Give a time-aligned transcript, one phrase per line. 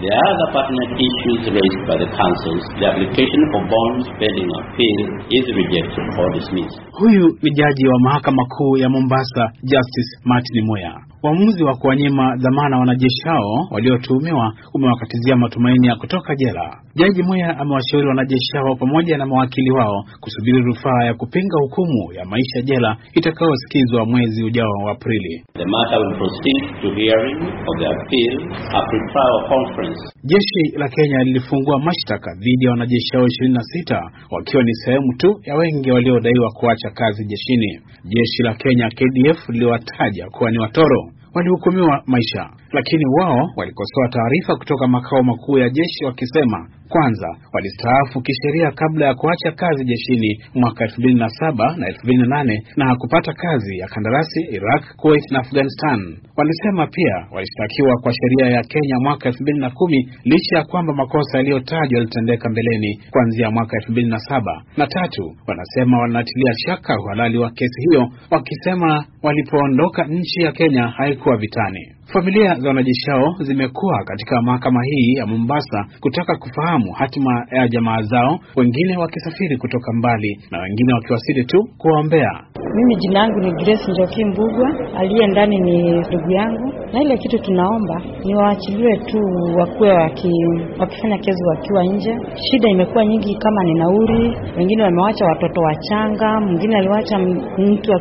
[0.00, 5.44] The other pertinent issues raised by the councils, the application for bonds pending appeal is
[5.60, 6.89] rejected or dismissed.
[6.92, 10.94] Huyu ni jaji wa mahakama kuu ya Mombasa, Justice Martin Moya.
[11.22, 16.76] Uamuzi wa kuwanyima dhamana wanajeshi hao waliotuhumiwa umewakatizia matumaini ya kutoka jela.
[16.94, 22.24] Jaji Moya amewashauri wanajeshi hao pamoja na mawakili wao kusubiri rufaa ya kupinga hukumu ya
[22.24, 25.44] maisha jela itakayosikizwa mwezi ujao wa Aprili.
[25.58, 27.36] The matter will proceed to hearing
[27.68, 28.34] of the appeal
[28.74, 30.09] a pre-trial conference.
[30.24, 35.54] Jeshi la Kenya lilifungua mashtaka dhidi ya wanajeshi hao 26 wakiwa ni sehemu tu ya
[35.54, 37.80] wengi waliodaiwa kuacha kazi jeshini.
[38.04, 44.86] Jeshi la Kenya KDF liliwataja kuwa ni watoro walihukumiwa maisha, lakini wao walikosoa taarifa kutoka
[44.88, 51.76] makao makuu ya jeshi wakisema kwanza walistaafu kisheria kabla ya kuacha kazi jeshini mwaka 2007
[51.80, 56.16] na 2008 na hakupata kazi ya kandarasi Iraq, Kuwait na Afghanistan.
[56.36, 62.48] Walisema pia walishtakiwa kwa sheria ya Kenya mwaka 2010 licha ya kwamba makosa yaliyotajwa yalitendeka
[62.50, 64.62] mbeleni kuanzia mwaka 2007.
[64.76, 71.36] Na tatu, wanasema wanatilia shaka uhalali wa kesi hiyo wakisema walipoondoka nchi ya Kenya haikuwa
[71.36, 71.92] vitani.
[72.12, 78.02] Familia za wanajeshi hao zimekuwa katika mahakama hii ya Mombasa kutaka kufahamu hatima ya jamaa
[78.02, 82.30] zao, wengine wakisafiri kutoka mbali na wengine wakiwasili tu kuwaombea.
[82.74, 87.38] Mimi jina yangu ni Grace Njoki Mbugwa, aliye ndani ni ndugu yangu, na ile kitu
[87.38, 89.18] tunaomba ni waachiliwe tu,
[89.58, 90.30] wakuwe waki,
[90.78, 92.14] wakifanya kazi wakiwa nje.
[92.50, 97.18] Shida imekuwa nyingi, kama ni nauri, wengine wamewacha watoto wachanga, mwingine aliwacha
[97.58, 97.92] mtu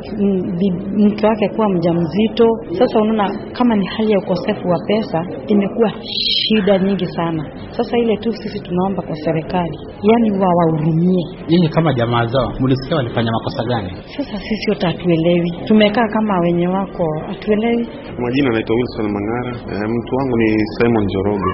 [0.97, 2.45] mtu wake kuwa mjamzito.
[2.79, 5.91] Sasa unaona kama ni hali ya ukosefu wa pesa imekuwa
[6.39, 7.45] shida nyingi sana.
[7.71, 11.25] Sasa ile tu sisi tunaomba kwa serikali, yani wawahurumie.
[11.49, 13.89] Nyinyi kama jamaa zao mlisikia walifanya makosa gani?
[14.17, 17.87] Sasa sisi wote hatuelewi, tumekaa kama wenye wako hatuelewi.
[18.19, 19.51] Majina anaitwa Wilson Mang'ara.
[19.73, 21.51] E, mtu wangu ni Simon Joroge.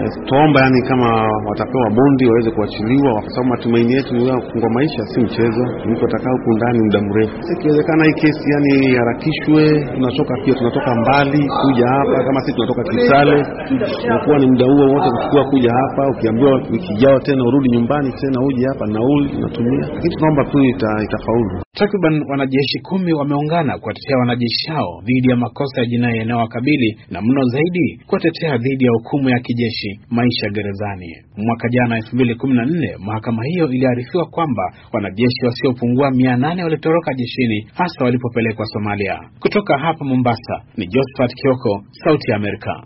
[0.00, 1.08] E, tuomba yani kama
[1.48, 5.62] watapewa bondi waweze kuachiliwa, kwa sababu matumaini yetu ni kufungwa maisha, si mchezo.
[5.90, 7.34] Mtu atakaa huku ndani muda mrefu.
[7.56, 9.62] Ikiwezekana hii kesi yani iharakishwe.
[9.94, 13.36] Tunatoka pia tunatoka mbali kuja hapa, kama sisi tunatoka Kitale,
[14.08, 16.02] nakuwa ni muda huo wote kuchukua kuja hapa.
[16.16, 20.88] Ukiambiwa wiki ijayo tena urudi nyumbani tena uje hapa, nauli unatumia, lakini tunaomba tu ita,
[21.06, 21.50] itafaulu.
[21.82, 27.42] Takriban wanajeshi kumi wameungana kuwatetea wanajeshi hao dhidi ya makosa ya jinai yanayowakabili na mno
[27.44, 31.08] zaidi kuwatetea dhidi ya hukumu ya kijeshi, maisha gerezani.
[31.36, 34.62] Mwaka jana 2014 mahakama hiyo iliarifiwa kwamba
[34.92, 39.18] wanajeshi wasiopungua 800 walitoroka jeshini, hasa walipopelekwa Somalia.
[39.40, 42.72] Kutoka hapa Mombasa ni Josephat Kioko, Sauti ya Amerika.